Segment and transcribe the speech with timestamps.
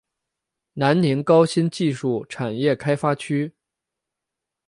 [0.73, 3.53] 南宁高新技术产业开发区